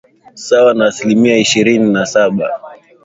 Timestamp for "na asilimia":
0.73-1.37